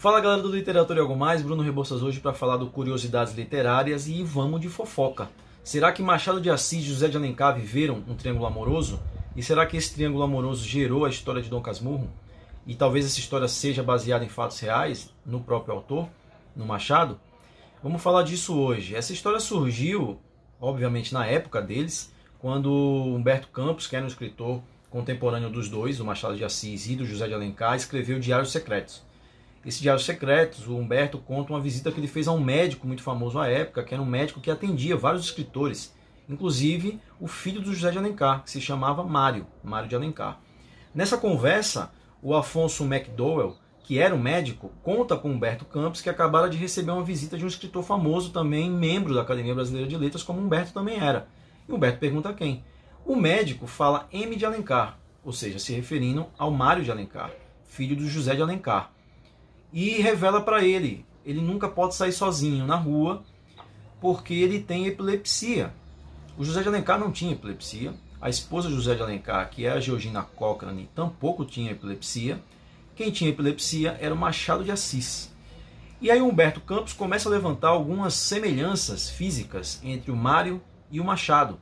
Fala 0.00 0.18
galera 0.18 0.40
do 0.40 0.50
Literatura 0.50 0.98
e 0.98 1.02
Algo 1.02 1.14
Mais, 1.14 1.42
Bruno 1.42 1.62
Rebouças 1.62 2.02
hoje 2.02 2.20
para 2.20 2.32
falar 2.32 2.56
do 2.56 2.68
Curiosidades 2.68 3.34
Literárias 3.34 4.08
e 4.08 4.22
vamos 4.22 4.58
de 4.58 4.66
fofoca. 4.66 5.28
Será 5.62 5.92
que 5.92 6.02
Machado 6.02 6.40
de 6.40 6.48
Assis 6.48 6.82
e 6.82 6.88
José 6.88 7.08
de 7.08 7.18
Alencar 7.18 7.54
viveram 7.54 8.02
um 8.08 8.14
triângulo 8.14 8.46
amoroso? 8.46 8.98
E 9.36 9.42
será 9.42 9.66
que 9.66 9.76
esse 9.76 9.92
triângulo 9.92 10.24
amoroso 10.24 10.66
gerou 10.66 11.04
a 11.04 11.10
história 11.10 11.42
de 11.42 11.50
Dom 11.50 11.60
Casmurro? 11.60 12.08
E 12.66 12.74
talvez 12.74 13.04
essa 13.04 13.18
história 13.18 13.46
seja 13.46 13.82
baseada 13.82 14.24
em 14.24 14.28
fatos 14.30 14.58
reais, 14.60 15.12
no 15.26 15.38
próprio 15.38 15.74
autor, 15.74 16.08
no 16.56 16.64
Machado? 16.64 17.20
Vamos 17.82 18.00
falar 18.00 18.22
disso 18.22 18.58
hoje. 18.58 18.96
Essa 18.96 19.12
história 19.12 19.38
surgiu, 19.38 20.18
obviamente, 20.58 21.12
na 21.12 21.26
época 21.26 21.60
deles, 21.60 22.10
quando 22.38 22.72
Humberto 22.72 23.48
Campos, 23.48 23.86
que 23.86 23.96
era 23.96 24.06
um 24.06 24.08
escritor 24.08 24.62
contemporâneo 24.88 25.50
dos 25.50 25.68
dois, 25.68 26.00
o 26.00 26.06
Machado 26.06 26.38
de 26.38 26.42
Assis 26.42 26.88
e 26.88 26.96
do 26.96 27.04
José 27.04 27.28
de 27.28 27.34
Alencar, 27.34 27.76
escreveu 27.76 28.18
Diários 28.18 28.50
Secretos. 28.50 29.09
Esse 29.64 29.82
Diários 29.82 30.06
Secretos, 30.06 30.66
o 30.66 30.74
Humberto 30.74 31.18
conta 31.18 31.52
uma 31.52 31.60
visita 31.60 31.92
que 31.92 32.00
ele 32.00 32.08
fez 32.08 32.26
a 32.26 32.32
um 32.32 32.40
médico 32.40 32.86
muito 32.86 33.02
famoso 33.02 33.38
à 33.38 33.46
época, 33.46 33.84
que 33.84 33.92
era 33.92 34.02
um 34.02 34.06
médico 34.06 34.40
que 34.40 34.50
atendia 34.50 34.96
vários 34.96 35.24
escritores, 35.24 35.94
inclusive 36.26 36.98
o 37.20 37.26
filho 37.26 37.60
do 37.60 37.74
José 37.74 37.90
de 37.90 37.98
Alencar, 37.98 38.42
que 38.42 38.50
se 38.50 38.58
chamava 38.58 39.04
Mário, 39.04 39.46
Mário 39.62 39.86
de 39.86 39.94
Alencar. 39.94 40.40
Nessa 40.94 41.18
conversa, 41.18 41.92
o 42.22 42.34
Afonso 42.34 42.84
McDowell, 42.84 43.54
que 43.84 43.98
era 43.98 44.14
um 44.14 44.18
médico, 44.18 44.72
conta 44.82 45.14
com 45.14 45.30
Humberto 45.30 45.66
Campos 45.66 46.00
que 46.00 46.08
acabara 46.08 46.48
de 46.48 46.56
receber 46.56 46.92
uma 46.92 47.04
visita 47.04 47.36
de 47.36 47.44
um 47.44 47.48
escritor 47.48 47.82
famoso 47.82 48.30
também, 48.30 48.70
membro 48.70 49.12
da 49.12 49.20
Academia 49.20 49.54
Brasileira 49.54 49.86
de 49.86 49.96
Letras, 49.96 50.22
como 50.22 50.40
Humberto 50.40 50.72
também 50.72 50.98
era. 50.98 51.28
E 51.68 51.72
Humberto 51.72 51.98
pergunta 51.98 52.32
quem. 52.32 52.64
O 53.04 53.14
médico 53.14 53.66
fala 53.66 54.08
M 54.10 54.34
de 54.36 54.46
Alencar, 54.46 54.98
ou 55.22 55.34
seja, 55.34 55.58
se 55.58 55.74
referindo 55.74 56.26
ao 56.38 56.50
Mário 56.50 56.82
de 56.82 56.90
Alencar, 56.90 57.30
filho 57.66 57.94
do 57.94 58.08
José 58.08 58.34
de 58.34 58.40
Alencar 58.40 58.90
e 59.72 60.00
revela 60.00 60.40
para 60.40 60.64
ele: 60.64 61.04
ele 61.24 61.40
nunca 61.40 61.68
pode 61.68 61.94
sair 61.94 62.12
sozinho 62.12 62.66
na 62.66 62.76
rua 62.76 63.22
porque 64.00 64.34
ele 64.34 64.60
tem 64.60 64.86
epilepsia. 64.86 65.72
O 66.38 66.44
José 66.44 66.62
de 66.62 66.68
Alencar 66.68 66.98
não 66.98 67.12
tinha 67.12 67.32
epilepsia, 67.32 67.92
a 68.20 68.28
esposa 68.28 68.68
de 68.68 68.74
José 68.74 68.94
de 68.94 69.02
Alencar, 69.02 69.50
que 69.50 69.66
é 69.66 69.70
a 69.70 69.80
Georgina 69.80 70.22
Cochrane, 70.22 70.88
tampouco 70.94 71.44
tinha 71.44 71.72
epilepsia. 71.72 72.42
Quem 72.94 73.10
tinha 73.10 73.30
epilepsia 73.30 73.96
era 74.00 74.14
o 74.14 74.18
Machado 74.18 74.64
de 74.64 74.70
Assis. 74.70 75.30
E 76.00 76.10
aí 76.10 76.20
Humberto 76.20 76.60
Campos 76.60 76.94
começa 76.94 77.28
a 77.28 77.32
levantar 77.32 77.68
algumas 77.68 78.14
semelhanças 78.14 79.10
físicas 79.10 79.80
entre 79.84 80.10
o 80.10 80.16
Mário 80.16 80.62
e 80.90 80.98
o 80.98 81.04
Machado, 81.04 81.58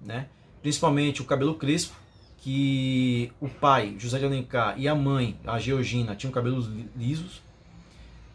né? 0.00 0.28
Principalmente 0.60 1.22
o 1.22 1.24
cabelo 1.24 1.54
crespo, 1.54 1.96
que 2.38 3.32
o 3.40 3.48
pai, 3.48 3.96
José 3.98 4.18
de 4.18 4.24
Alencar, 4.24 4.78
e 4.78 4.88
a 4.88 4.94
mãe, 4.94 5.38
a 5.46 5.58
Georgina, 5.58 6.14
tinham 6.14 6.32
cabelos 6.32 6.68
lisos. 6.96 7.42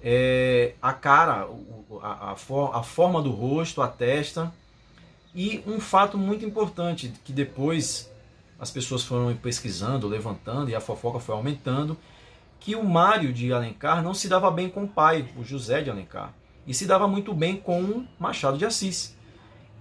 É, 0.07 0.75
a 0.79 0.93
cara, 0.93 1.49
a, 1.99 2.07
a, 2.07 2.31
a, 2.33 2.83
forma 2.83 3.23
do 3.23 3.31
rosto, 3.31 3.81
a 3.81 3.87
testa. 3.87 4.53
E 5.33 5.63
um 5.65 5.79
fato 5.79 6.15
muito 6.15 6.45
importante, 6.45 7.11
que 7.23 7.33
depois 7.33 8.07
as 8.59 8.69
pessoas 8.69 9.03
foram 9.03 9.35
pesquisando, 9.35 10.07
levantando, 10.07 10.69
e 10.69 10.75
a 10.75 10.79
fofoca 10.79 11.19
foi 11.19 11.33
aumentando, 11.33 11.97
que 12.59 12.75
o 12.75 12.83
Mário 12.83 13.33
de 13.33 13.51
Alencar 13.51 14.03
não 14.03 14.13
se 14.13 14.29
dava 14.29 14.51
bem 14.51 14.69
com 14.69 14.83
o 14.83 14.87
pai, 14.87 15.27
o 15.35 15.43
José 15.43 15.81
de 15.81 15.89
Alencar, 15.89 16.31
e 16.67 16.73
se 16.73 16.85
dava 16.85 17.07
muito 17.07 17.33
bem 17.33 17.57
com 17.57 18.05
Machado 18.19 18.59
de 18.59 18.65
Assis. 18.65 19.17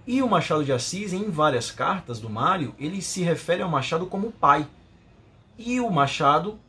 E 0.07 0.23
o 0.23 0.27
Machado 0.27 0.65
de 0.65 0.73
Assis, 0.73 1.13
em 1.13 1.29
várias 1.29 1.69
cartas 1.69 2.19
do 2.19 2.29
Mário, 2.29 2.73
ele 2.79 3.01
se 3.01 3.21
refere 3.21 3.61
ao 3.61 3.69
Machado 3.69 4.07
como 4.07 4.31
pai. 4.31 4.67
E 5.57 5.79
o 5.79 5.89
Machado 5.89 6.59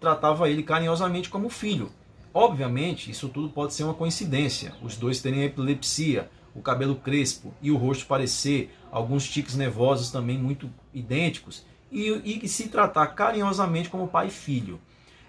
tratava 0.00 0.50
ele 0.50 0.62
carinhosamente 0.62 1.30
como 1.30 1.48
filho. 1.48 1.90
Obviamente, 2.38 3.10
isso 3.10 3.30
tudo 3.30 3.48
pode 3.48 3.72
ser 3.72 3.84
uma 3.84 3.94
coincidência. 3.94 4.74
Os 4.82 4.94
dois 4.94 5.22
terem 5.22 5.44
epilepsia, 5.44 6.28
o 6.54 6.60
cabelo 6.60 6.96
crespo 6.96 7.54
e 7.62 7.70
o 7.70 7.78
rosto 7.78 8.04
parecer, 8.04 8.76
alguns 8.92 9.26
tiques 9.26 9.54
nervosos 9.54 10.10
também 10.10 10.36
muito 10.36 10.70
idênticos, 10.92 11.64
e, 11.90 12.42
e 12.44 12.46
se 12.46 12.68
tratar 12.68 13.06
carinhosamente 13.06 13.88
como 13.88 14.06
pai 14.06 14.26
e 14.26 14.30
filho. 14.30 14.78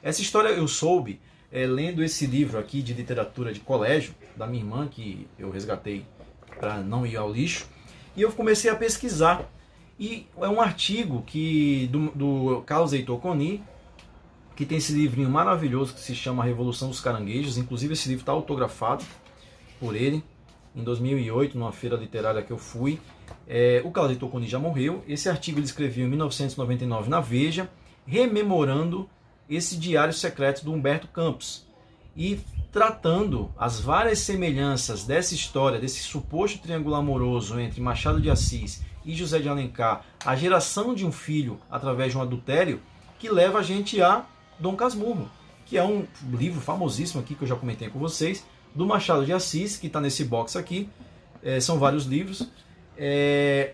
Essa 0.03 0.21
história 0.21 0.49
eu 0.49 0.67
soube 0.67 1.21
é, 1.49 1.65
lendo 1.65 2.03
esse 2.03 2.25
livro 2.25 2.59
aqui 2.59 2.81
de 2.81 2.93
literatura 2.93 3.53
de 3.53 3.61
colégio 3.61 4.13
da 4.35 4.45
minha 4.45 4.61
irmã, 4.61 4.85
que 4.85 5.29
eu 5.39 5.49
resgatei 5.49 6.05
para 6.59 6.81
não 6.81 7.07
ir 7.07 7.15
ao 7.15 7.31
lixo. 7.31 7.69
E 8.17 8.21
eu 8.21 8.33
comecei 8.33 8.69
a 8.69 8.75
pesquisar. 8.75 9.49
E 9.97 10.27
é 10.41 10.49
um 10.49 10.59
artigo 10.59 11.23
que 11.25 11.87
do, 11.87 12.11
do 12.11 12.63
Carlos 12.65 12.91
Heitor 12.91 13.17
Coni, 13.19 13.63
que 14.57 14.65
tem 14.65 14.79
esse 14.79 14.91
livrinho 14.91 15.29
maravilhoso 15.29 15.93
que 15.93 15.99
se 15.99 16.15
chama 16.15 16.43
Revolução 16.43 16.89
dos 16.89 16.99
Caranguejos. 16.99 17.59
Inclusive 17.59 17.93
esse 17.93 18.09
livro 18.09 18.23
está 18.23 18.31
autografado 18.31 19.05
por 19.79 19.95
ele 19.95 20.23
em 20.75 20.83
2008, 20.83 21.55
numa 21.55 21.71
feira 21.71 21.95
literária 21.95 22.41
que 22.41 22.51
eu 22.51 22.57
fui. 22.57 22.99
É, 23.47 23.83
o 23.85 23.91
Carlos 23.91 24.13
Heitor 24.13 24.29
Coni 24.29 24.47
já 24.47 24.57
morreu. 24.57 25.03
Esse 25.07 25.29
artigo 25.29 25.59
ele 25.59 25.67
escreveu 25.67 26.07
em 26.07 26.09
1999 26.09 27.07
na 27.07 27.21
Veja, 27.21 27.69
rememorando 28.07 29.07
esse 29.47 29.77
diário 29.77 30.11
secreto 30.11 30.65
do 30.65 30.73
Humberto 30.73 31.07
Campos. 31.07 31.67
E 32.15 32.39
tratando 32.71 33.53
as 33.59 33.79
várias 33.79 34.17
semelhanças 34.19 35.03
dessa 35.03 35.35
história, 35.35 35.79
desse 35.79 36.01
suposto 36.01 36.57
triângulo 36.57 36.95
amoroso 36.95 37.59
entre 37.59 37.79
Machado 37.79 38.19
de 38.19 38.31
Assis 38.31 38.83
e 39.05 39.13
José 39.13 39.37
de 39.37 39.49
Alencar, 39.49 40.03
a 40.25 40.35
geração 40.35 40.95
de 40.95 41.05
um 41.05 41.11
filho 41.11 41.59
através 41.69 42.11
de 42.11 42.17
um 42.17 42.23
adultério, 42.23 42.81
que 43.19 43.29
leva 43.29 43.59
a 43.59 43.63
gente 43.63 44.01
a 44.01 44.25
Dom 44.59 44.75
Casmurro, 44.75 45.29
que 45.65 45.77
é 45.77 45.83
um 45.83 46.05
livro 46.31 46.61
famosíssimo 46.61 47.21
aqui 47.21 47.35
que 47.35 47.43
eu 47.43 47.47
já 47.47 47.55
comentei 47.55 47.89
com 47.89 47.99
vocês, 47.99 48.45
do 48.73 48.85
Machado 48.85 49.25
de 49.25 49.33
Assis, 49.33 49.77
que 49.77 49.87
está 49.87 49.99
nesse 49.99 50.23
box 50.23 50.55
aqui. 50.55 50.89
É, 51.43 51.59
são 51.59 51.77
vários 51.79 52.05
livros. 52.05 52.49
É, 52.97 53.73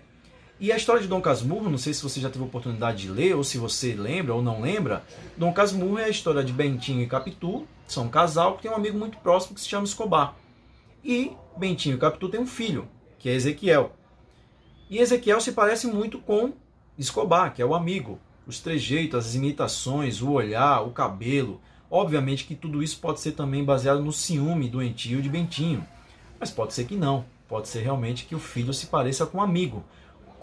e 0.59 0.71
a 0.71 0.77
história 0.77 1.01
de 1.01 1.07
Dom 1.07 1.21
Casmurro, 1.21 1.69
não 1.69 1.77
sei 1.77 1.93
se 1.93 2.01
você 2.01 2.19
já 2.21 2.29
teve 2.29 2.43
oportunidade 2.45 3.01
de 3.01 3.09
ler, 3.09 3.35
ou 3.35 3.43
se 3.43 3.57
você 3.57 3.93
lembra 3.93 4.33
ou 4.33 4.41
não 4.41 4.61
lembra, 4.61 5.03
Dom 5.37 5.51
Casmurro 5.51 5.99
é 5.99 6.05
a 6.05 6.09
história 6.09 6.43
de 6.43 6.53
Bentinho 6.53 7.01
e 7.01 7.07
Capitu, 7.07 7.67
são 7.87 8.05
um 8.05 8.09
casal 8.09 8.55
que 8.55 8.63
tem 8.63 8.71
um 8.71 8.75
amigo 8.75 8.97
muito 8.97 9.17
próximo 9.17 9.55
que 9.55 9.61
se 9.61 9.67
chama 9.67 9.85
Escobar. 9.85 10.35
E 11.03 11.31
Bentinho 11.57 11.95
e 11.95 11.99
Capitu 11.99 12.29
têm 12.29 12.39
um 12.39 12.47
filho, 12.47 12.87
que 13.19 13.29
é 13.29 13.33
Ezequiel. 13.33 13.93
E 14.89 14.99
Ezequiel 14.99 15.41
se 15.41 15.51
parece 15.51 15.87
muito 15.87 16.19
com 16.19 16.53
Escobar, 16.97 17.53
que 17.53 17.61
é 17.61 17.65
o 17.65 17.75
amigo. 17.75 18.19
Os 18.45 18.59
trejeitos, 18.59 19.27
as 19.27 19.35
imitações, 19.35 20.21
o 20.21 20.31
olhar, 20.31 20.81
o 20.81 20.91
cabelo. 20.91 21.61
Obviamente 21.89 22.45
que 22.45 22.55
tudo 22.55 22.81
isso 22.81 22.99
pode 22.99 23.19
ser 23.19 23.33
também 23.33 23.63
baseado 23.63 24.03
no 24.03 24.11
ciúme 24.11 24.69
doentio 24.69 25.21
de 25.21 25.29
Bentinho. 25.29 25.85
Mas 26.39 26.51
pode 26.51 26.73
ser 26.73 26.85
que 26.85 26.95
não. 26.95 27.25
Pode 27.47 27.67
ser 27.67 27.81
realmente 27.81 28.25
que 28.25 28.35
o 28.35 28.39
filho 28.39 28.73
se 28.73 28.87
pareça 28.87 29.25
com 29.25 29.37
um 29.37 29.41
amigo 29.41 29.83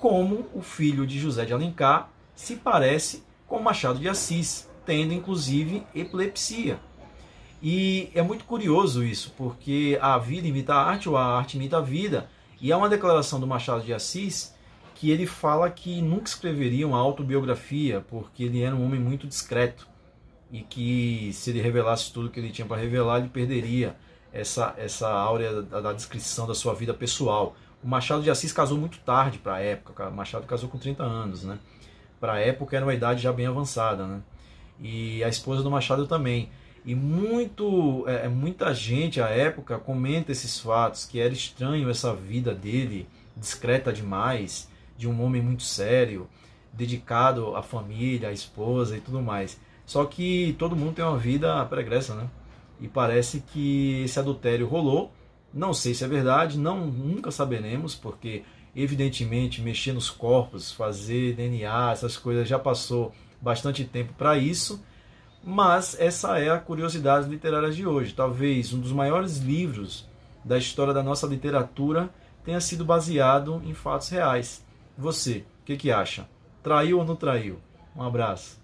como 0.01 0.47
o 0.55 0.63
filho 0.63 1.07
de 1.07 1.19
José 1.19 1.45
de 1.45 1.53
Alencar 1.53 2.11
se 2.35 2.57
parece 2.57 3.23
com 3.47 3.61
Machado 3.61 3.99
de 3.99 4.09
Assis, 4.09 4.69
tendo 4.87 5.13
inclusive 5.13 5.85
epilepsia. 5.95 6.81
E 7.63 8.11
é 8.15 8.23
muito 8.23 8.47
curioso 8.47 9.05
isso, 9.05 9.35
porque 9.37 9.99
a 10.01 10.17
vida 10.17 10.49
imita 10.49 10.73
a 10.73 10.83
arte 10.83 11.09
ou 11.09 11.19
a 11.19 11.37
arte 11.37 11.59
imita 11.59 11.77
a 11.77 11.83
vida. 11.83 12.31
E 12.61 12.73
há 12.73 12.79
uma 12.79 12.89
declaração 12.89 13.39
do 13.39 13.47
Machado 13.47 13.85
de 13.85 13.93
Assis 13.93 14.55
que 15.01 15.11
ele 15.11 15.25
fala 15.25 15.71
que 15.71 16.03
nunca 16.03 16.25
escreveria 16.25 16.87
uma 16.87 16.99
autobiografia, 16.99 18.05
porque 18.07 18.45
ele 18.45 18.61
era 18.61 18.77
um 18.77 18.85
homem 18.85 19.01
muito 19.01 19.27
discreto 19.27 19.89
e 20.53 20.61
que 20.61 21.31
se 21.33 21.49
ele 21.49 21.63
revelasse 21.63 22.13
tudo 22.13 22.29
que 22.29 22.39
ele 22.39 22.51
tinha 22.51 22.67
para 22.67 22.77
revelar, 22.77 23.21
ele 23.21 23.31
perderia 23.31 23.97
essa, 24.31 24.75
essa 24.77 25.09
áurea 25.09 25.63
da, 25.63 25.81
da 25.81 25.93
descrição 25.95 26.47
da 26.47 26.55
sua 26.55 26.75
vida 26.75 26.93
pessoal. 26.93 27.57
O 27.83 27.89
Machado 27.89 28.23
de 28.23 28.31
Assis 28.31 28.53
casou 28.53 28.77
muito 28.77 28.99
tarde 28.99 29.39
para 29.39 29.55
a 29.55 29.61
época. 29.61 30.07
O 30.07 30.13
Machado 30.13 30.47
casou 30.47 30.69
com 30.69 30.77
30 30.77 31.03
anos, 31.03 31.45
né? 31.45 31.59
Para 32.21 32.35
a 32.35 32.39
época 32.39 32.77
era 32.77 32.85
uma 32.85 32.93
idade 32.93 33.23
já 33.23 33.33
bem 33.33 33.47
avançada, 33.47 34.07
né? 34.07 34.21
E 34.79 35.25
a 35.25 35.31
esposa 35.31 35.63
do 35.63 35.71
Machado 35.71 36.07
também. 36.07 36.51
E 36.85 36.95
muito, 36.95 38.05
é, 38.07 38.27
é, 38.27 38.29
muita 38.29 38.75
gente 38.75 39.19
à 39.19 39.31
época 39.31 39.79
comenta 39.79 40.31
esses 40.31 40.61
fatos, 40.61 41.07
que 41.07 41.19
era 41.19 41.33
estranho 41.33 41.89
essa 41.89 42.15
vida 42.15 42.55
dele, 42.55 43.09
discreta 43.35 43.91
demais, 43.91 44.69
de 45.01 45.09
um 45.09 45.25
homem 45.25 45.43
muito 45.43 45.65
sério, 45.65 46.29
dedicado 46.73 47.57
à 47.57 47.63
família, 47.63 48.29
à 48.29 48.33
esposa 48.33 48.97
e 48.97 49.01
tudo 49.01 49.21
mais. 49.21 49.59
Só 49.85 50.05
que 50.05 50.55
todo 50.59 50.77
mundo 50.77 50.95
tem 50.95 51.05
uma 51.05 51.19
vida 51.19 51.65
pregressa, 51.67 52.15
né? 52.15 52.29
E 52.81 52.87
parece 52.87 53.41
que 53.41 54.03
esse 54.05 54.19
adultério 54.19 54.69
rolou 54.69 55.11
não 55.53 55.75
sei 55.75 55.95
se 55.95 56.05
é 56.05 56.09
verdade, 56.09 56.59
não 56.59 56.87
nunca 56.87 57.31
saberemos, 57.31 57.95
porque 57.95 58.45
evidentemente 58.75 59.61
mexer 59.61 59.93
nos 59.93 60.09
corpos, 60.09 60.71
fazer 60.71 61.35
DNA, 61.35 61.91
essas 61.91 62.17
coisas 62.17 62.49
já 62.49 62.59
passou 62.59 63.13
bastante 63.41 63.85
tempo 63.85 64.13
para 64.17 64.39
isso. 64.39 64.83
Mas 65.43 65.99
essa 65.99 66.39
é 66.39 66.51
a 66.51 66.59
curiosidade 66.59 67.29
literária 67.29 67.71
de 67.71 67.87
hoje. 67.87 68.15
Talvez 68.15 68.73
um 68.73 68.79
dos 68.79 68.93
maiores 68.93 69.39
livros 69.39 70.07
da 70.45 70.57
história 70.57 70.95
da 70.95 71.03
nossa 71.03 71.27
literatura 71.27 72.11
tenha 72.45 72.61
sido 72.61 72.85
baseado 72.85 73.61
em 73.65 73.75
fatos 73.75 74.09
reais. 74.11 74.65
Você, 75.01 75.47
o 75.63 75.65
que, 75.65 75.79
que 75.79 75.91
acha? 75.91 76.29
Traiu 76.63 76.99
ou 76.99 77.05
não 77.07 77.17
traiu? 77.17 77.59
Um 77.97 78.03
abraço. 78.03 78.60